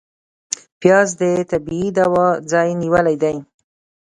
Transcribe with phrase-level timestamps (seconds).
[0.79, 3.37] پیاز د طبعي دوا ځای نیولی دی